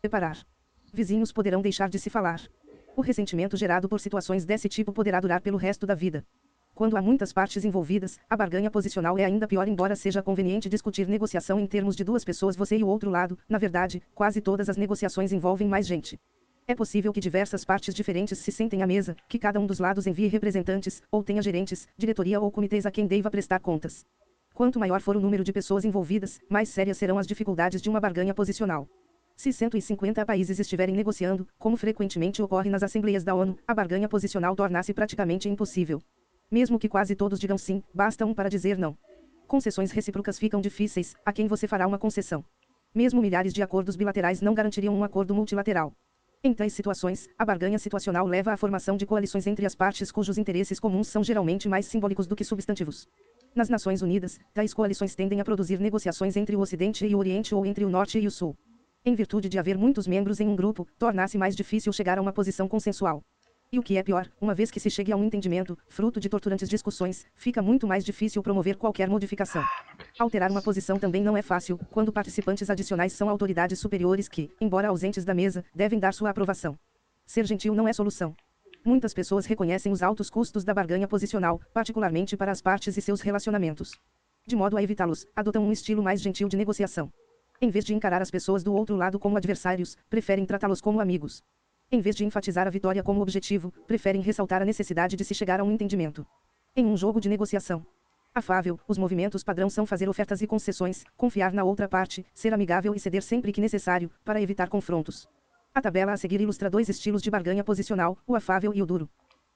[0.00, 0.38] Separar.
[0.92, 2.40] Vizinhos poderão deixar de se falar.
[2.96, 6.24] O ressentimento gerado por situações desse tipo poderá durar pelo resto da vida.
[6.74, 11.08] Quando há muitas partes envolvidas, a barganha posicional é ainda pior, embora seja conveniente discutir
[11.08, 13.38] negociação em termos de duas pessoas, você e o outro lado.
[13.48, 16.20] Na verdade, quase todas as negociações envolvem mais gente.
[16.68, 20.06] É possível que diversas partes diferentes se sentem à mesa, que cada um dos lados
[20.06, 24.04] envie representantes, ou tenha gerentes, diretoria ou comitês a quem deva prestar contas.
[24.52, 28.00] Quanto maior for o número de pessoas envolvidas, mais sérias serão as dificuldades de uma
[28.00, 28.88] barganha posicional.
[29.36, 34.56] Se 150 países estiverem negociando, como frequentemente ocorre nas assembleias da ONU, a barganha posicional
[34.56, 36.00] torna-se praticamente impossível.
[36.50, 38.96] Mesmo que quase todos digam sim, basta um para dizer não.
[39.46, 42.42] Concessões recíprocas ficam difíceis, a quem você fará uma concessão.
[42.94, 45.92] Mesmo milhares de acordos bilaterais não garantiriam um acordo multilateral.
[46.42, 50.38] Em tais situações, a barganha situacional leva à formação de coalições entre as partes cujos
[50.38, 53.06] interesses comuns são geralmente mais simbólicos do que substantivos.
[53.54, 57.54] Nas Nações Unidas, tais coalições tendem a produzir negociações entre o Ocidente e o Oriente
[57.54, 58.56] ou entre o Norte e o Sul.
[59.08, 62.32] Em virtude de haver muitos membros em um grupo, torna-se mais difícil chegar a uma
[62.32, 63.22] posição consensual.
[63.70, 66.28] E o que é pior, uma vez que se chegue a um entendimento, fruto de
[66.28, 69.62] torturantes discussões, fica muito mais difícil promover qualquer modificação.
[70.18, 74.88] Alterar uma posição também não é fácil, quando participantes adicionais são autoridades superiores que, embora
[74.88, 76.76] ausentes da mesa, devem dar sua aprovação.
[77.24, 78.34] Ser gentil não é solução.
[78.84, 83.20] Muitas pessoas reconhecem os altos custos da barganha posicional, particularmente para as partes e seus
[83.20, 83.92] relacionamentos.
[84.44, 87.08] De modo a evitá-los, adotam um estilo mais gentil de negociação.
[87.60, 91.42] Em vez de encarar as pessoas do outro lado como adversários, preferem tratá-los como amigos.
[91.90, 95.60] Em vez de enfatizar a vitória como objetivo, preferem ressaltar a necessidade de se chegar
[95.60, 96.26] a um entendimento.
[96.74, 97.86] Em um jogo de negociação
[98.34, 102.94] afável, os movimentos padrão são fazer ofertas e concessões, confiar na outra parte, ser amigável
[102.94, 105.26] e ceder sempre que necessário, para evitar confrontos.
[105.74, 109.08] A tabela a seguir ilustra dois estilos de barganha posicional, o afável e o duro.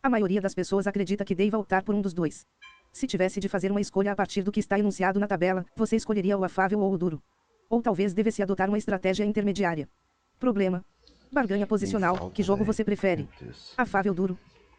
[0.03, 2.47] A maioria das pessoas acredita que deva optar por um dos dois.
[2.91, 5.97] Se tivesse de fazer uma escolha a partir do que está enunciado na tabela, você
[5.97, 7.23] escolheria o afável ou o duro.
[7.71, 9.89] Ou talvez devesse adotar uma estratégia intermediária.
[10.39, 10.85] Problema:
[11.33, 12.31] Barganha posicional.
[12.33, 13.29] Que jogo você prefere?
[13.79, 14.37] Afável duro.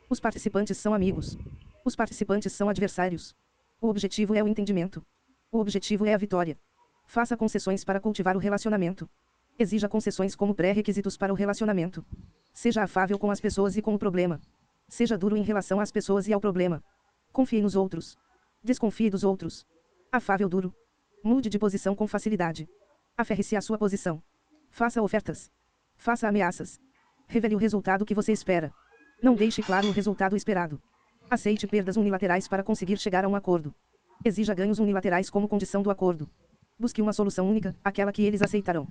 [0.09, 1.37] Os participantes são amigos.
[1.85, 3.33] Os participantes são adversários.
[3.79, 5.03] O objetivo é o entendimento.
[5.49, 6.59] O objetivo é a vitória.
[7.07, 9.09] Faça concessões para cultivar o relacionamento.
[9.57, 12.05] Exija concessões como pré-requisitos para o relacionamento.
[12.53, 14.41] Seja afável com as pessoas e com o problema.
[14.89, 16.83] Seja duro em relação às pessoas e ao problema.
[17.31, 18.17] Confie nos outros.
[18.61, 19.65] Desconfie dos outros.
[20.11, 20.75] Afável duro.
[21.23, 22.67] Mude de posição com facilidade.
[23.21, 24.19] Aferre-se à sua posição.
[24.71, 25.51] Faça ofertas.
[25.95, 26.81] Faça ameaças.
[27.27, 28.73] Revele o resultado que você espera.
[29.21, 30.81] Não deixe claro o resultado esperado.
[31.29, 33.75] Aceite perdas unilaterais para conseguir chegar a um acordo.
[34.25, 36.27] Exija ganhos unilaterais como condição do acordo.
[36.79, 38.87] Busque uma solução única, aquela que eles aceitarão.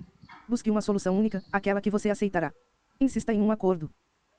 [0.47, 2.53] Busque uma solução única, aquela que você aceitará.
[3.01, 3.91] Insista em um acordo.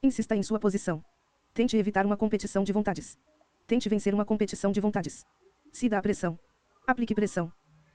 [0.02, 1.04] Insista em sua posição.
[1.52, 3.18] Tente evitar uma competição de vontades.
[3.66, 5.22] Tente vencer uma competição de vontades.
[5.70, 6.38] Se dá pressão.
[6.86, 7.52] Aplique pressão.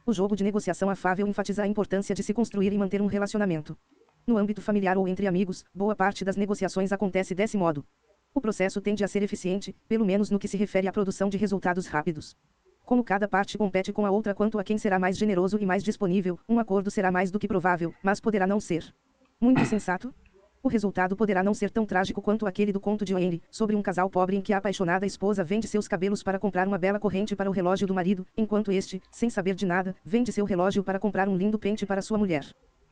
[0.08, 3.78] O jogo de negociação afável enfatiza a importância de se construir e manter um relacionamento.
[4.26, 7.86] No âmbito familiar ou entre amigos, boa parte das negociações acontece desse modo.
[8.34, 11.36] O processo tende a ser eficiente, pelo menos no que se refere à produção de
[11.36, 12.38] resultados rápidos.
[12.86, 15.84] Como cada parte compete com a outra quanto a quem será mais generoso e mais
[15.84, 18.96] disponível, um acordo será mais do que provável, mas poderá não ser.
[19.42, 20.16] Muito sensato?
[20.64, 23.82] O resultado poderá não ser tão trágico quanto aquele do conto de Henry, sobre um
[23.82, 27.36] casal pobre em que a apaixonada esposa vende seus cabelos para comprar uma bela corrente
[27.36, 31.00] para o relógio do marido, enquanto este, sem saber de nada, vende seu relógio para
[31.00, 32.46] comprar um lindo pente para sua mulher.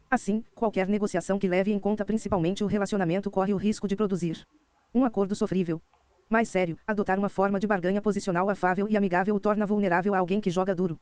[0.10, 4.46] Assim, qualquer negociação que leve em conta principalmente o relacionamento corre o risco de produzir
[4.94, 5.82] um acordo sofrível.
[6.30, 10.20] Mais sério, adotar uma forma de barganha posicional afável e amigável o torna vulnerável a
[10.20, 10.98] alguém que joga duro.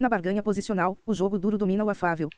[0.00, 2.28] Na barganha posicional, o jogo duro domina o afável.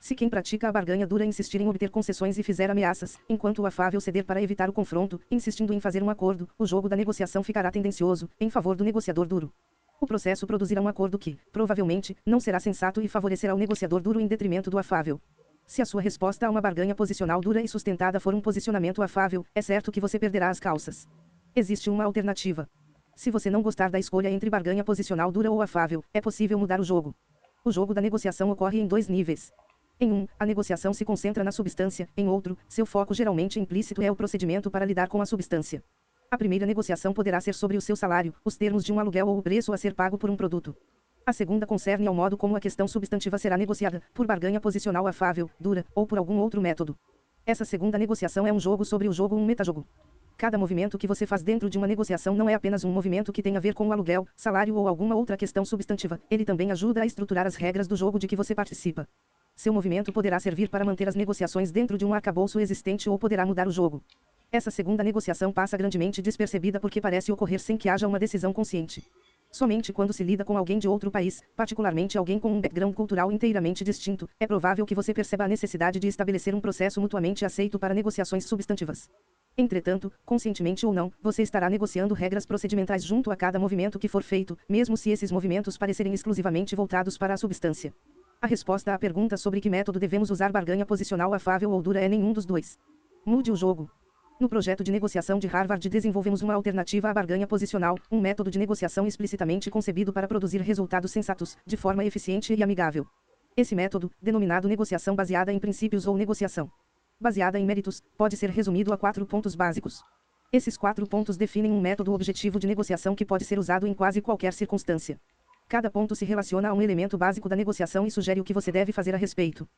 [0.00, 3.66] Se quem pratica a barganha dura insistir em obter concessões e fizer ameaças, enquanto o
[3.66, 7.42] afável ceder para evitar o confronto, insistindo em fazer um acordo, o jogo da negociação
[7.42, 9.52] ficará tendencioso, em favor do negociador duro.
[10.00, 14.20] O processo produzirá um acordo que, provavelmente, não será sensato e favorecerá o negociador duro
[14.20, 15.20] em detrimento do afável.
[15.66, 19.44] Se a sua resposta a uma barganha posicional dura e sustentada for um posicionamento afável,
[19.54, 21.08] é certo que você perderá as calças.
[21.54, 22.68] Existe uma alternativa.
[23.16, 26.78] Se você não gostar da escolha entre barganha posicional dura ou afável, é possível mudar
[26.78, 27.14] o jogo.
[27.64, 29.50] O jogo da negociação ocorre em dois níveis.
[29.98, 34.10] Em um, a negociação se concentra na substância, em outro, seu foco geralmente implícito é
[34.10, 35.82] o procedimento para lidar com a substância.
[36.30, 39.38] A primeira negociação poderá ser sobre o seu salário, os termos de um aluguel ou
[39.38, 40.76] o preço a ser pago por um produto.
[41.24, 45.48] A segunda concerne ao modo como a questão substantiva será negociada, por barganha posicional afável,
[45.58, 46.94] dura, ou por algum outro método.
[47.46, 49.86] Essa segunda negociação é um jogo sobre o jogo um metajogo.
[50.36, 53.42] Cada movimento que você faz dentro de uma negociação não é apenas um movimento que
[53.42, 57.00] tem a ver com o aluguel, salário ou alguma outra questão substantiva, ele também ajuda
[57.00, 59.08] a estruturar as regras do jogo de que você participa.
[59.56, 63.46] Seu movimento poderá servir para manter as negociações dentro de um arcabouço existente ou poderá
[63.46, 64.04] mudar o jogo.
[64.52, 69.02] Essa segunda negociação passa grandemente despercebida porque parece ocorrer sem que haja uma decisão consciente.
[69.50, 73.32] Somente quando se lida com alguém de outro país, particularmente alguém com um background cultural
[73.32, 77.78] inteiramente distinto, é provável que você perceba a necessidade de estabelecer um processo mutuamente aceito
[77.78, 79.08] para negociações substantivas.
[79.56, 84.22] Entretanto, conscientemente ou não, você estará negociando regras procedimentais junto a cada movimento que for
[84.22, 87.94] feito, mesmo se esses movimentos parecerem exclusivamente voltados para a substância.
[88.40, 92.08] A resposta à pergunta sobre que método devemos usar barganha posicional afável ou dura é
[92.08, 92.78] nenhum dos dois.
[93.24, 93.90] Mude o jogo.
[94.38, 98.58] No projeto de negociação de Harvard desenvolvemos uma alternativa à barganha posicional, um método de
[98.58, 103.06] negociação explicitamente concebido para produzir resultados sensatos, de forma eficiente e amigável.
[103.56, 106.70] Esse método, denominado negociação baseada em princípios ou negociação
[107.18, 110.02] baseada em méritos, pode ser resumido a quatro pontos básicos.
[110.52, 114.20] Esses quatro pontos definem um método objetivo de negociação que pode ser usado em quase
[114.20, 115.18] qualquer circunstância.
[115.68, 118.70] Cada ponto se relaciona a um elemento básico da negociação e sugere o que você
[118.70, 119.68] deve fazer a respeito.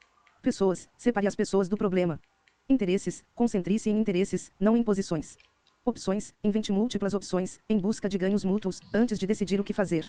[0.43, 2.21] Pessoas, separe as pessoas do problema.
[2.69, 5.39] Interesses, concentre-se em interesses, não em posições.
[5.87, 10.05] Opções, invente múltiplas opções, em busca de ganhos mútuos, antes de decidir o que fazer.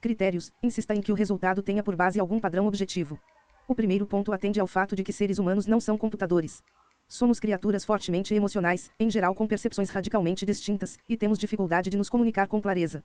[0.00, 3.18] Critérios, insista em que o resultado tenha por base algum padrão objetivo.
[3.66, 6.62] O primeiro ponto atende ao fato de que seres humanos não são computadores.
[7.08, 12.08] Somos criaturas fortemente emocionais, em geral com percepções radicalmente distintas, e temos dificuldade de nos
[12.08, 13.02] comunicar com clareza.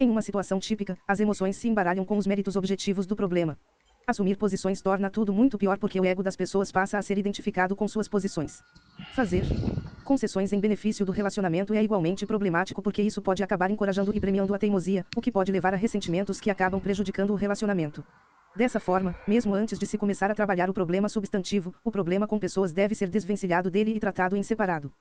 [0.00, 3.56] Em uma situação típica, as emoções se embaralham com os méritos objetivos do problema.
[4.04, 7.76] Assumir posições torna tudo muito pior porque o ego das pessoas passa a ser identificado
[7.76, 8.60] com suas posições.
[9.14, 9.44] Fazer
[10.04, 14.52] concessões em benefício do relacionamento é igualmente problemático porque isso pode acabar encorajando e premiando
[14.52, 18.04] a teimosia, o que pode levar a ressentimentos que acabam prejudicando o relacionamento.
[18.56, 22.36] Dessa forma, mesmo antes de se começar a trabalhar o problema substantivo, o problema com
[22.36, 24.92] pessoas deve ser desvencilhado dele e tratado em separado.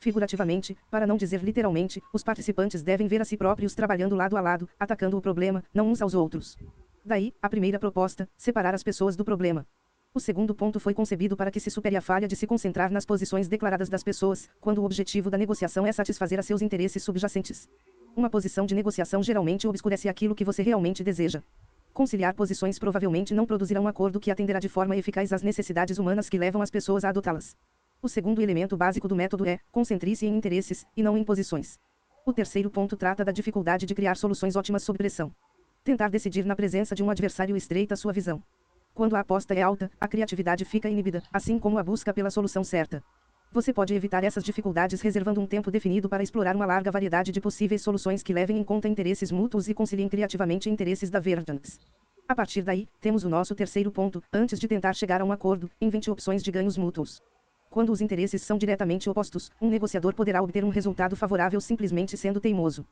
[0.00, 4.40] Figurativamente, para não dizer literalmente, os participantes devem ver a si próprios trabalhando lado a
[4.40, 6.56] lado, atacando o problema, não uns aos outros.
[7.04, 9.66] Daí, a primeira proposta, separar as pessoas do problema.
[10.14, 13.04] O segundo ponto foi concebido para que se supere a falha de se concentrar nas
[13.04, 17.68] posições declaradas das pessoas, quando o objetivo da negociação é satisfazer a seus interesses subjacentes.
[18.16, 21.42] Uma posição de negociação geralmente obscurece aquilo que você realmente deseja.
[21.92, 26.30] Conciliar posições provavelmente não produzirá um acordo que atenderá de forma eficaz às necessidades humanas
[26.30, 27.54] que levam as pessoas a adotá-las.
[28.02, 31.78] O segundo elemento básico do método é: concentre-se em interesses, e não em posições.
[32.24, 35.30] O terceiro ponto trata da dificuldade de criar soluções ótimas sob pressão.
[35.84, 38.42] Tentar decidir na presença de um adversário estreita sua visão.
[38.94, 42.64] Quando a aposta é alta, a criatividade fica inibida, assim como a busca pela solução
[42.64, 43.02] certa.
[43.52, 47.40] Você pode evitar essas dificuldades reservando um tempo definido para explorar uma larga variedade de
[47.40, 51.78] possíveis soluções que levem em conta interesses mútuos e conciliem criativamente interesses da Verdance.
[52.26, 55.70] A partir daí, temos o nosso terceiro ponto: antes de tentar chegar a um acordo,
[55.80, 57.20] invente opções de ganhos mútuos.
[57.70, 62.40] Quando os interesses são diretamente opostos, um negociador poderá obter um resultado favorável simplesmente sendo
[62.40, 62.84] teimoso.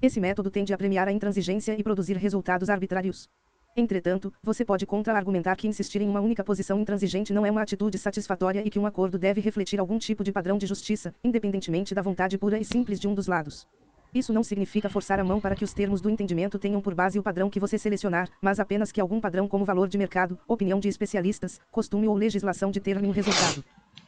[0.00, 3.30] Esse método tende a premiar a intransigência e produzir resultados arbitrários.
[3.74, 7.96] Entretanto, você pode contra-argumentar que insistir em uma única posição intransigente não é uma atitude
[7.96, 12.02] satisfatória e que um acordo deve refletir algum tipo de padrão de justiça, independentemente da
[12.02, 13.66] vontade pura e simples de um dos lados.
[14.14, 17.18] Isso não significa forçar a mão para que os termos do entendimento tenham por base
[17.18, 20.78] o padrão que você selecionar, mas apenas que algum padrão como valor de mercado, opinião
[20.78, 23.64] de especialistas, costume ou legislação determine um resultado.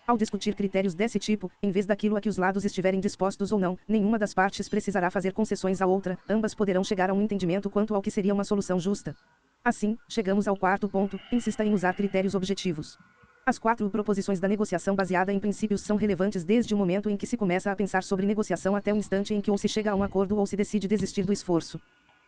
[0.09, 3.59] Ao discutir critérios desse tipo, em vez daquilo a que os lados estiverem dispostos ou
[3.59, 7.69] não, nenhuma das partes precisará fazer concessões à outra, ambas poderão chegar a um entendimento
[7.69, 9.15] quanto ao que seria uma solução justa.
[9.63, 12.97] Assim, chegamos ao quarto ponto: insista em usar critérios objetivos.
[13.45, 17.27] As quatro proposições da negociação baseada em princípios são relevantes desde o momento em que
[17.27, 19.95] se começa a pensar sobre negociação até o instante em que ou se chega a
[19.95, 21.79] um acordo ou se decide desistir do esforço.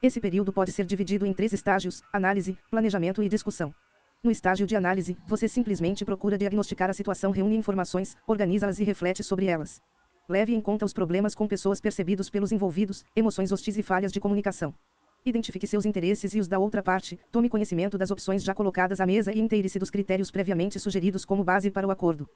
[0.03, 3.75] Esse período pode ser dividido em três estágios: análise, planejamento e discussão.
[4.23, 9.25] No estágio de análise, você simplesmente procura diagnosticar a situação, reúne informações, organiza-las e reflete
[9.25, 9.81] sobre elas.
[10.29, 14.21] Leve em conta os problemas com pessoas percebidos pelos envolvidos, emoções hostis e falhas de
[14.21, 14.75] comunicação.
[15.25, 19.07] Identifique seus interesses e os da outra parte, tome conhecimento das opções já colocadas à
[19.07, 22.29] mesa e inteire-se dos critérios previamente sugeridos como base para o acordo.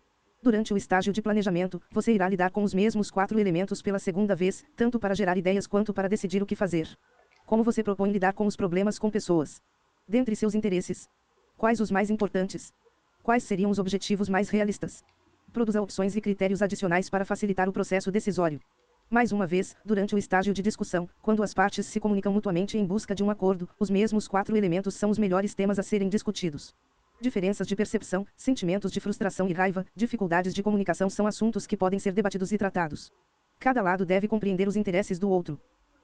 [0.43, 4.35] Durante o estágio de planejamento, você irá lidar com os mesmos quatro elementos pela segunda
[4.35, 6.89] vez, tanto para gerar ideias quanto para decidir o que fazer.
[7.45, 9.61] Como você propõe lidar com os problemas com pessoas?
[10.09, 11.09] Dentre seus interesses,
[11.65, 12.75] Quais os mais importantes?
[13.23, 15.03] Quais seriam os objetivos mais realistas?
[15.51, 18.61] Produza opções e critérios adicionais para facilitar o processo decisório.
[19.09, 22.85] Mais uma vez, durante o estágio de discussão, quando as partes se comunicam mutuamente em
[22.85, 26.75] busca de um acordo, os mesmos quatro elementos são os melhores temas a serem discutidos.
[27.19, 31.99] Diferenças de percepção, sentimentos de frustração e raiva, dificuldades de comunicação são assuntos que podem
[31.99, 33.11] ser debatidos e tratados.
[33.59, 35.59] Cada lado deve compreender os interesses do outro.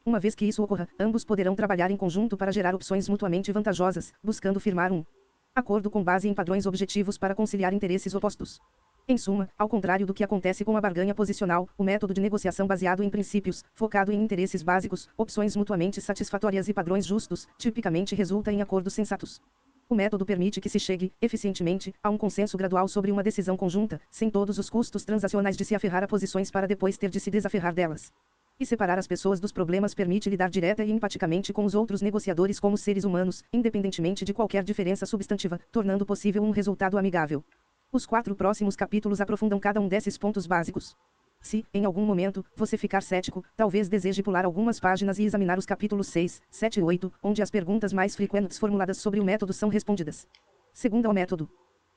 [0.06, 4.14] Uma vez que isso ocorra, ambos poderão trabalhar em conjunto para gerar opções mutuamente vantajosas,
[4.24, 5.04] buscando firmar um
[5.54, 8.60] Acordo com base em padrões objetivos para conciliar interesses opostos.
[9.08, 12.68] Em suma, ao contrário do que acontece com a barganha posicional, o método de negociação
[12.68, 18.52] baseado em princípios, focado em interesses básicos, opções mutuamente satisfatórias e padrões justos, tipicamente resulta
[18.52, 19.40] em acordos sensatos.
[19.88, 24.00] O método permite que se chegue, eficientemente, a um consenso gradual sobre uma decisão conjunta,
[24.08, 27.28] sem todos os custos transacionais de se aferrar a posições para depois ter de se
[27.28, 28.12] desaferrar delas.
[28.60, 32.60] E separar as pessoas dos problemas permite lidar direta e empaticamente com os outros negociadores
[32.60, 37.42] como seres humanos, independentemente de qualquer diferença substantiva, tornando possível um resultado amigável.
[37.90, 40.94] Os quatro próximos capítulos aprofundam cada um desses pontos básicos.
[41.40, 45.64] Se, em algum momento, você ficar cético, talvez deseje pular algumas páginas e examinar os
[45.64, 49.70] capítulos 6, 7 e 8, onde as perguntas mais frequentes formuladas sobre o método são
[49.70, 50.28] respondidas.
[50.74, 51.48] Segundo ao método.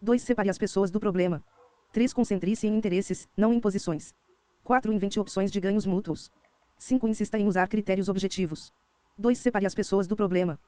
[0.02, 0.22] 2.
[0.22, 1.44] Separe as pessoas do problema.
[1.92, 2.14] 3.
[2.14, 4.16] Concentre-se em interesses, não em posições.
[4.64, 4.94] 4.
[4.94, 6.32] Invente opções de ganhos mútuos.
[6.84, 7.08] 5.
[7.08, 8.74] Insista em usar critérios objetivos.
[9.18, 9.38] 2.
[9.38, 10.60] Separe as pessoas do problema.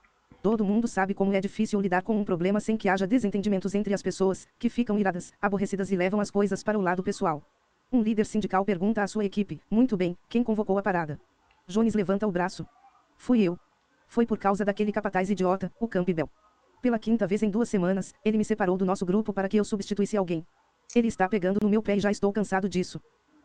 [0.42, 3.94] Todo mundo sabe como é difícil lidar com um problema sem que haja desentendimentos entre
[3.94, 7.44] as pessoas, que ficam iradas, aborrecidas e levam as coisas para o lado pessoal.
[7.92, 11.20] Um líder sindical pergunta à sua equipe: Muito bem, quem convocou a parada?
[11.68, 12.66] Jones levanta o braço.
[13.18, 13.60] Fui eu.
[14.08, 16.30] Foi por causa daquele capataz idiota, o Campbell.
[16.82, 19.66] Pela quinta vez em duas semanas, ele me separou do nosso grupo para que eu
[19.66, 20.46] substituísse alguém.
[20.96, 23.02] Ele está pegando no meu pé e já estou cansado disso.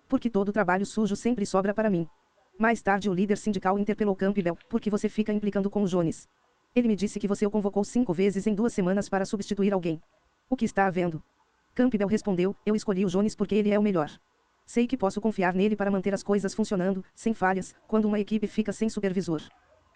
[0.08, 2.06] Porque todo trabalho sujo sempre sobra para mim.
[2.60, 6.28] Mais tarde o líder sindical interpelou Campbell, por que você fica implicando com o Jones?
[6.76, 9.98] Ele me disse que você o convocou cinco vezes em duas semanas para substituir alguém.
[10.46, 11.22] O que está havendo?
[11.74, 14.10] Campbell respondeu, eu escolhi o Jones porque ele é o melhor.
[14.66, 18.46] Sei que posso confiar nele para manter as coisas funcionando, sem falhas, quando uma equipe
[18.46, 19.40] fica sem supervisor.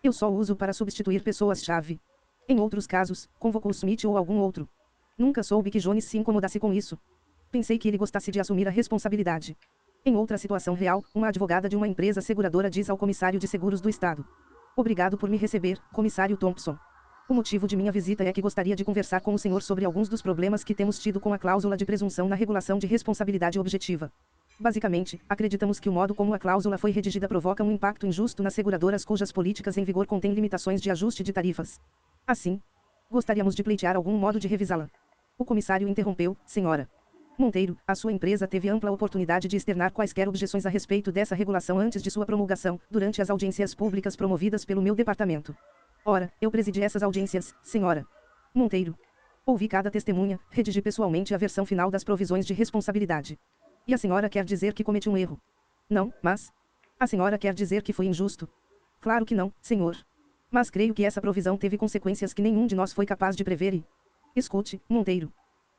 [0.02, 2.00] Eu só uso para substituir pessoas-chave.
[2.49, 4.66] Em outros casos, convocou Smith ou algum outro.
[5.18, 6.99] Nunca soube que Jones se incomodasse com isso.
[7.50, 9.54] Pensei que ele gostasse de assumir a responsabilidade.
[10.06, 13.80] Em outra situação real, uma advogada de uma empresa seguradora diz ao comissário de seguros
[13.80, 14.23] do estado:
[14.76, 16.76] Obrigado por me receber, comissário Thompson.
[17.26, 20.06] O motivo de minha visita é que gostaria de conversar com o senhor sobre alguns
[20.06, 24.12] dos problemas que temos tido com a cláusula de presunção na regulação de responsabilidade objetiva.
[24.61, 28.52] Basicamente, acreditamos que o modo como a cláusula foi redigida provoca um impacto injusto nas
[28.52, 31.80] seguradoras cujas políticas em vigor contêm limitações de ajuste de tarifas.
[32.26, 32.61] Assim,
[33.11, 34.90] gostaríamos de pleitear algum modo de revisá-la.
[35.38, 36.90] O comissário interrompeu, senhora.
[37.36, 41.80] Monteiro, a sua empresa teve ampla oportunidade de externar quaisquer objeções a respeito dessa regulação
[41.80, 45.56] antes de sua promulgação, durante as audiências públicas promovidas pelo meu departamento.
[46.04, 48.06] Ora, eu presidi essas audiências, senhora.
[48.54, 48.96] Monteiro.
[49.44, 53.36] Ouvi cada testemunha, redigi pessoalmente a versão final das provisões de responsabilidade.
[53.86, 55.40] E a senhora quer dizer que cometi um erro?
[55.90, 56.52] Não, mas.
[57.00, 58.48] A senhora quer dizer que foi injusto?
[59.00, 59.96] Claro que não, senhor.
[60.50, 63.74] Mas creio que essa provisão teve consequências que nenhum de nós foi capaz de prever
[63.74, 63.84] e.
[64.36, 65.32] Escute, Monteiro.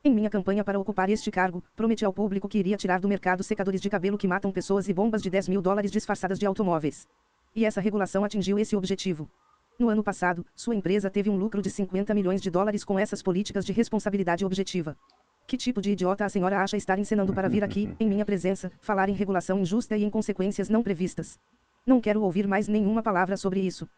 [0.06, 3.42] Em minha campanha para ocupar este cargo, prometi ao público que iria tirar do mercado
[3.42, 7.08] secadores de cabelo que matam pessoas e bombas de 10 mil dólares disfarçadas de automóveis.
[7.56, 9.28] E essa regulação atingiu esse objetivo.
[9.76, 13.20] No ano passado, sua empresa teve um lucro de 50 milhões de dólares com essas
[13.20, 14.96] políticas de responsabilidade objetiva.
[15.44, 18.70] Que tipo de idiota a senhora acha estar encenando para vir aqui, em minha presença,
[18.80, 21.36] falar em regulação injusta e em consequências não previstas?
[21.84, 23.88] Não quero ouvir mais nenhuma palavra sobre isso.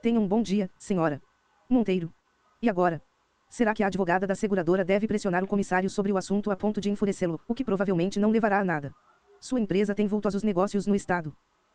[0.00, 1.20] Tenha um bom dia, senhora.
[1.68, 2.10] Monteiro.
[2.62, 3.02] E agora?
[3.48, 6.80] Será que a advogada da seguradora deve pressionar o comissário sobre o assunto a ponto
[6.80, 8.92] de enfurecê-lo, o que provavelmente não levará a nada?
[9.40, 11.34] Sua empresa tem vultosos negócios no estado.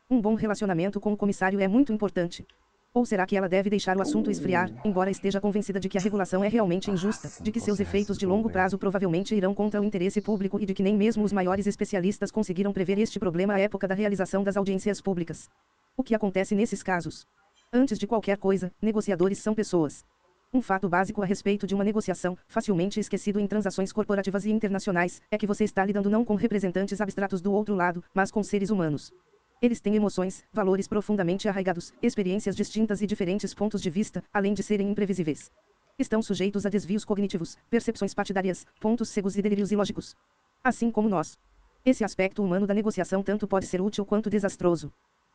[0.10, 2.46] Um bom relacionamento com o comissário é muito importante.
[2.94, 6.01] Ou será que ela deve deixar o assunto esfriar, embora esteja convencida de que a
[6.01, 9.84] regulação é realmente injusta, de que seus efeitos de longo prazo provavelmente irão contra o
[9.84, 13.60] interesse público e de que nem mesmo os maiores especialistas conseguiram prever este problema à
[13.60, 15.50] época da realização das audiências públicas?
[15.98, 17.25] O que acontece nesses casos?
[17.72, 20.06] Antes de qualquer coisa, negociadores são pessoas.
[20.55, 25.19] Um fato básico a respeito de uma negociação, facilmente esquecido em transações corporativas e internacionais,
[25.31, 28.69] é que você está lidando não com representantes abstratos do outro lado, mas com seres
[28.69, 29.12] humanos.
[29.60, 34.62] Eles têm emoções, valores profundamente arraigados, experiências distintas e diferentes pontos de vista, além de
[34.62, 35.51] serem imprevisíveis.
[35.98, 40.15] Estão sujeitos a desvios cognitivos, percepções partidárias, pontos cegos e delírios ilógicos.
[40.63, 41.36] Assim como nós.
[41.83, 44.93] Esse aspecto humano da negociação tanto pode ser útil quanto desastroso.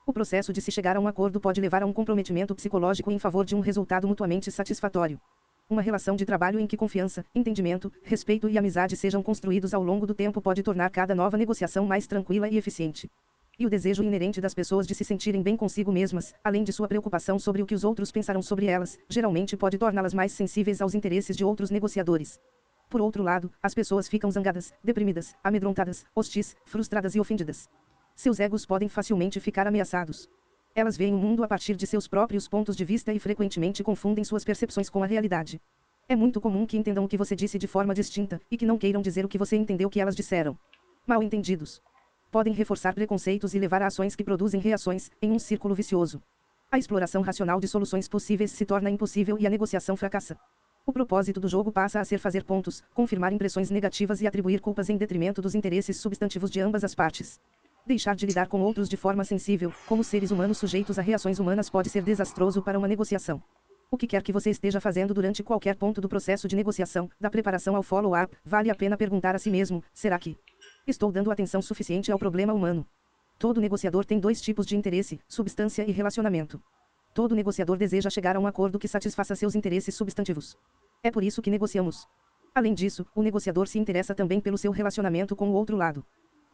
[0.09, 3.19] O processo de se chegar a um acordo pode levar a um comprometimento psicológico em
[3.19, 5.21] favor de um resultado mutuamente satisfatório.
[5.69, 10.07] Uma relação de trabalho em que confiança, entendimento, respeito e amizade sejam construídos ao longo
[10.07, 13.11] do tempo pode tornar cada nova negociação mais tranquila e eficiente.
[13.59, 16.89] E o desejo inerente das pessoas de se sentirem bem consigo mesmas, além de sua
[16.89, 20.95] preocupação sobre o que os outros pensarão sobre elas, geralmente pode torná-las mais sensíveis aos
[20.95, 22.41] interesses de outros negociadores.
[22.89, 27.69] Por outro lado, as pessoas ficam zangadas, deprimidas, amedrontadas, hostis, frustradas e ofendidas.
[28.19, 30.29] Seus egos podem facilmente ficar ameaçados.
[30.75, 34.25] Elas veem o mundo a partir de seus próprios pontos de vista e frequentemente confundem
[34.25, 35.63] suas percepções com a realidade.
[36.09, 38.77] É muito comum que entendam o que você disse de forma distinta, e que não
[38.77, 40.59] queiram dizer o que você entendeu que elas disseram.
[41.07, 41.81] Mal entendidos.
[42.29, 46.21] Podem reforçar preconceitos e levar a ações que produzem reações, em um círculo vicioso.
[46.73, 50.37] A exploração racional de soluções possíveis se torna impossível e a negociação fracassa.
[50.85, 54.91] O propósito do jogo passa a ser fazer pontos, confirmar impressões negativas e atribuir culpas
[54.91, 57.41] em detrimento dos interesses substantivos de ambas as partes.
[57.89, 61.71] Deixar de lidar com outros de forma sensível, como seres humanos sujeitos a reações humanas
[61.71, 63.43] pode ser desastroso para uma negociação.
[63.91, 67.31] O que quer que você esteja fazendo durante qualquer ponto do processo de negociação, da
[67.31, 70.37] preparação ao follow-up, vale a pena perguntar a si mesmo: será que
[70.87, 72.87] estou dando atenção suficiente ao problema humano?
[73.39, 76.61] Todo negociador tem dois tipos de interesse: substância e relacionamento.
[77.15, 80.59] Todo negociador deseja chegar a um acordo que satisfaça seus interesses substantivos.
[81.03, 82.07] É por isso que negociamos.
[82.55, 86.05] Além disso, o negociador se interessa também pelo seu relacionamento com o outro lado.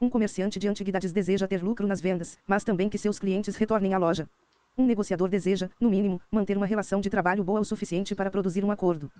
[0.00, 3.94] Um comerciante de antiguidades deseja ter lucro nas vendas, mas também que seus clientes retornem
[3.94, 4.28] à loja.
[4.76, 8.64] Um negociador deseja, no mínimo, manter uma relação de trabalho boa o suficiente para produzir
[8.64, 9.10] um acordo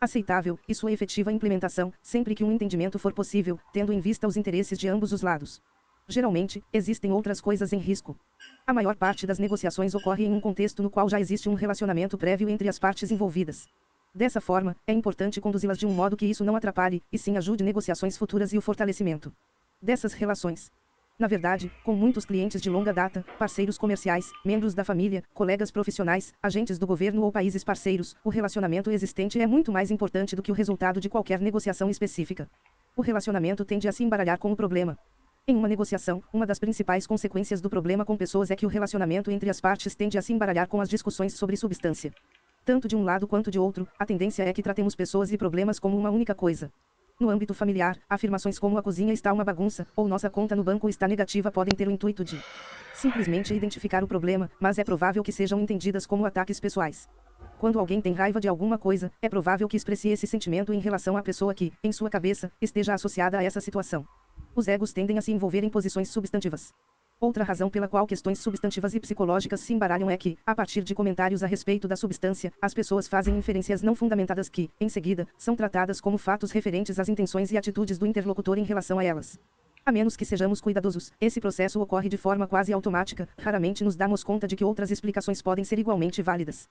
[0.00, 4.36] aceitável e sua efetiva implementação, sempre que um entendimento for possível, tendo em vista os
[4.36, 5.62] interesses de ambos os lados.
[6.06, 8.14] Geralmente, existem outras coisas em risco.
[8.66, 12.18] A maior parte das negociações ocorre em um contexto no qual já existe um relacionamento
[12.18, 13.66] prévio entre as partes envolvidas.
[14.14, 17.64] Dessa forma, é importante conduzi-las de um modo que isso não atrapalhe, e sim ajude
[17.64, 19.32] negociações futuras e o fortalecimento
[19.80, 20.70] dessas relações.
[21.16, 26.32] Na verdade, com muitos clientes de longa data, parceiros comerciais, membros da família, colegas profissionais,
[26.42, 30.50] agentes do governo ou países parceiros, o relacionamento existente é muito mais importante do que
[30.50, 32.50] o resultado de qualquer negociação específica.
[32.96, 34.98] O relacionamento tende a se embaralhar com o problema.
[35.46, 39.30] Em uma negociação, uma das principais consequências do problema com pessoas é que o relacionamento
[39.30, 42.12] entre as partes tende a se embaralhar com as discussões sobre substância.
[42.64, 45.78] Tanto de um lado quanto de outro, a tendência é que tratemos pessoas e problemas
[45.78, 46.72] como uma única coisa.
[47.20, 50.88] No âmbito familiar, afirmações como a cozinha está uma bagunça, ou nossa conta no banco
[50.88, 52.42] está negativa podem ter o intuito de
[52.92, 57.08] simplesmente identificar o problema, mas é provável que sejam entendidas como ataques pessoais.
[57.60, 61.16] Quando alguém tem raiva de alguma coisa, é provável que expresse esse sentimento em relação
[61.16, 64.04] à pessoa que, em sua cabeça, esteja associada a essa situação.
[64.52, 66.72] Os egos tendem a se envolver em posições substantivas.
[67.20, 70.94] Outra razão pela qual questões substantivas e psicológicas se embaralham é que, a partir de
[70.94, 75.56] comentários a respeito da substância, as pessoas fazem inferências não fundamentadas que, em seguida, são
[75.56, 79.38] tratadas como fatos referentes às intenções e atitudes do interlocutor em relação a elas.
[79.86, 84.24] A menos que sejamos cuidadosos, esse processo ocorre de forma quase automática, raramente nos damos
[84.24, 86.68] conta de que outras explicações podem ser igualmente válidas.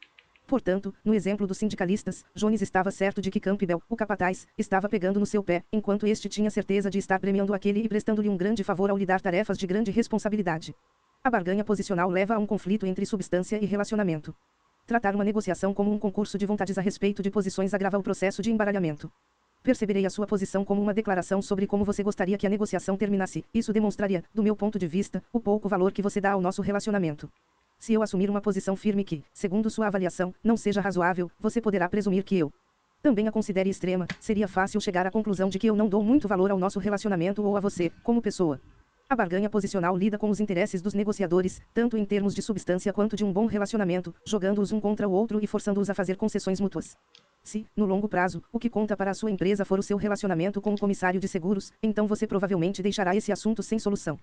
[0.47, 5.19] Portanto, no exemplo dos sindicalistas, Jones estava certo de que Campbell, o capataz, estava pegando
[5.19, 8.63] no seu pé, enquanto este tinha certeza de estar premiando aquele e prestando-lhe um grande
[8.63, 10.75] favor ao lhe dar tarefas de grande responsabilidade.
[11.23, 14.35] A barganha posicional leva a um conflito entre substância e relacionamento.
[14.85, 18.41] Tratar uma negociação como um concurso de vontades a respeito de posições agrava o processo
[18.41, 19.09] de embaralhamento.
[19.63, 23.45] Perceberei a sua posição como uma declaração sobre como você gostaria que a negociação terminasse.
[23.53, 26.61] Isso demonstraria, do meu ponto de vista, o pouco valor que você dá ao nosso
[26.61, 27.31] relacionamento.
[27.83, 31.89] Se eu assumir uma posição firme que, segundo sua avaliação, não seja razoável, você poderá
[31.89, 32.49] presumir que eu
[33.01, 34.07] também a considere extrema.
[34.21, 37.43] Seria fácil chegar à conclusão de que eu não dou muito valor ao nosso relacionamento
[37.43, 38.61] ou a você, como pessoa.
[39.09, 43.17] A barganha posicional lida com os interesses dos negociadores, tanto em termos de substância quanto
[43.17, 46.95] de um bom relacionamento, jogando-os um contra o outro e forçando-os a fazer concessões mútuas.
[47.43, 50.61] Se, no longo prazo, o que conta para a sua empresa for o seu relacionamento
[50.61, 54.17] com o comissário de seguros, então você provavelmente deixará esse assunto sem solução.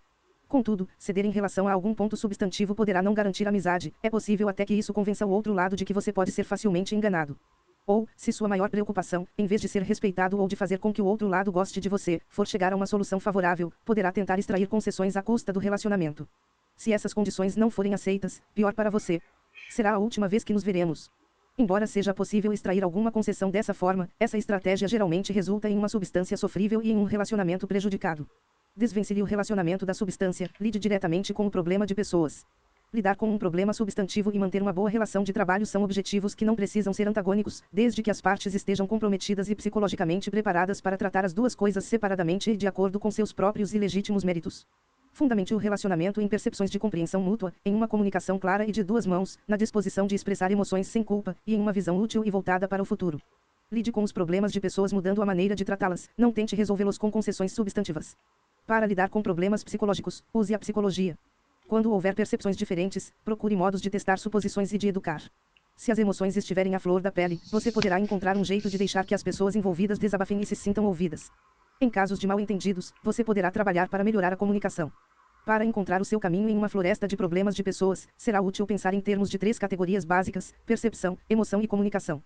[0.50, 4.64] Contudo, ceder em relação a algum ponto substantivo poderá não garantir amizade, é possível até
[4.66, 7.38] que isso convença o outro lado de que você pode ser facilmente enganado.
[7.86, 11.00] Ou, se sua maior preocupação, em vez de ser respeitado ou de fazer com que
[11.00, 14.66] o outro lado goste de você, for chegar a uma solução favorável, poderá tentar extrair
[14.66, 16.28] concessões à custa do relacionamento.
[16.76, 19.22] Se essas condições não forem aceitas, pior para você.
[19.68, 21.12] Será a última vez que nos veremos.
[21.56, 26.36] Embora seja possível extrair alguma concessão dessa forma, essa estratégia geralmente resulta em uma substância
[26.36, 28.28] sofrível e em um relacionamento prejudicado.
[28.76, 32.46] Desvencilhe o relacionamento da substância, lide diretamente com o problema de pessoas.
[32.92, 36.44] Lidar com um problema substantivo e manter uma boa relação de trabalho são objetivos que
[36.44, 41.24] não precisam ser antagônicos, desde que as partes estejam comprometidas e psicologicamente preparadas para tratar
[41.24, 44.66] as duas coisas separadamente e de acordo com seus próprios e legítimos méritos.
[45.12, 49.04] Fundamente o relacionamento em percepções de compreensão mútua, em uma comunicação clara e de duas
[49.04, 52.68] mãos, na disposição de expressar emoções sem culpa, e em uma visão útil e voltada
[52.68, 53.20] para o futuro.
[53.70, 57.10] Lide com os problemas de pessoas mudando a maneira de tratá-las, não tente resolvê-los com
[57.10, 58.16] concessões substantivas.
[58.70, 61.18] Para lidar com problemas psicológicos, use a psicologia.
[61.66, 65.20] Quando houver percepções diferentes, procure modos de testar suposições e de educar.
[65.74, 69.04] Se as emoções estiverem à flor da pele, você poderá encontrar um jeito de deixar
[69.04, 71.32] que as pessoas envolvidas desabafem e se sintam ouvidas.
[71.80, 74.92] Em casos de mal-entendidos, você poderá trabalhar para melhorar a comunicação.
[75.44, 78.94] Para encontrar o seu caminho em uma floresta de problemas de pessoas, será útil pensar
[78.94, 82.22] em termos de três categorias básicas: percepção, emoção e comunicação.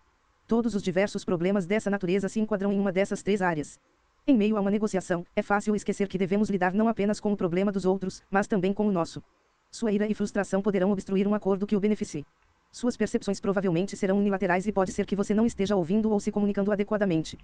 [0.47, 3.81] Todos os diversos problemas dessa natureza se enquadram em uma dessas três áreas.
[4.27, 7.37] Em meio a uma negociação, é fácil esquecer que devemos lidar não apenas com o
[7.37, 9.23] problema dos outros, mas também com o nosso.
[9.71, 12.25] Sua ira e frustração poderão obstruir um acordo que o beneficie.
[12.73, 16.33] Suas percepções provavelmente serão unilaterais e pode ser que você não esteja ouvindo ou se
[16.33, 17.37] comunicando adequadamente.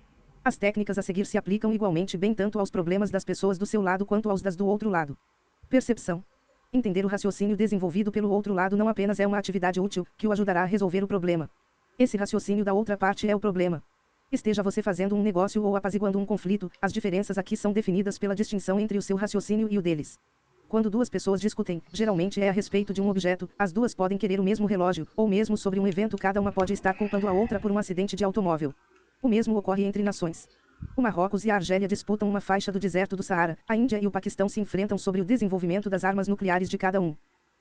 [0.42, 3.82] As técnicas a seguir se aplicam igualmente bem tanto aos problemas das pessoas do seu
[3.82, 5.18] lado quanto aos das do outro lado.
[5.68, 6.24] Percepção.
[6.72, 10.32] Entender o raciocínio desenvolvido pelo outro lado não apenas é uma atividade útil, que o
[10.32, 11.50] ajudará a resolver o problema.
[11.98, 13.82] Esse raciocínio da outra parte é o problema.
[14.32, 18.32] Esteja você fazendo um negócio ou apaziguando um conflito, as diferenças aqui são definidas pela
[18.32, 20.20] distinção entre o seu raciocínio e o deles.
[20.68, 24.38] Quando duas pessoas discutem, geralmente é a respeito de um objeto, as duas podem querer
[24.38, 27.58] o mesmo relógio, ou mesmo sobre um evento cada uma pode estar culpando a outra
[27.58, 28.72] por um acidente de automóvel.
[29.20, 30.48] O mesmo ocorre entre nações.
[30.96, 33.58] O Marrocos e a Argélia disputam uma faixa do deserto do Saara.
[33.68, 37.00] A Índia e o Paquistão se enfrentam sobre o desenvolvimento das armas nucleares de cada
[37.00, 37.16] um.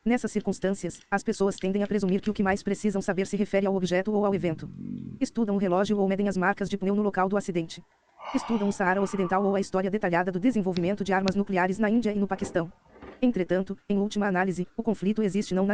[0.06, 3.68] Nessas circunstâncias, as pessoas tendem a presumir que o que mais precisam saber se refere
[3.68, 4.70] ao objeto ou ao evento.
[5.20, 7.84] Estudam o relógio ou medem as marcas de pneu no local do acidente.
[8.34, 12.14] Estudam o Saara Ocidental ou a história detalhada do desenvolvimento de armas nucleares na Índia
[12.14, 12.72] e no Paquistão.
[13.22, 15.74] Entretanto, em última análise, o conflito existe não na